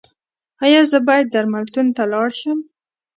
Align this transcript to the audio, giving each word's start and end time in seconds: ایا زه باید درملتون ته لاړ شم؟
ایا 0.65 0.81
زه 0.91 0.97
باید 1.07 1.31
درملتون 1.33 1.87
ته 1.97 2.03
لاړ 2.13 2.29
شم؟ 2.39 2.59